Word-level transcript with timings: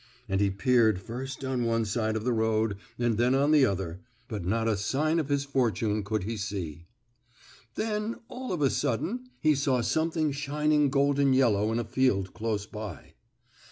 And 0.27 0.41
he 0.41 0.49
peered 0.49 0.99
first 0.99 1.45
on 1.45 1.63
one 1.63 1.85
side 1.85 2.15
of 2.15 2.23
the 2.23 2.33
road 2.33 2.75
and 2.97 3.19
then 3.19 3.35
on 3.35 3.51
the 3.51 3.67
other, 3.67 3.99
but 4.27 4.43
not 4.43 4.67
a 4.67 4.75
sign 4.75 5.19
of 5.19 5.29
his 5.29 5.45
fortune 5.45 6.03
could 6.03 6.23
he 6.23 6.37
see. 6.37 6.87
Then, 7.75 8.15
all 8.27 8.51
of 8.51 8.63
a 8.63 8.71
sudden 8.71 9.29
he 9.39 9.53
saw 9.53 9.81
something 9.81 10.31
shining 10.31 10.89
golden 10.89 11.33
yellow 11.33 11.71
in 11.71 11.77
a 11.77 11.83
field 11.83 12.33
close 12.33 12.65
by. 12.65 13.13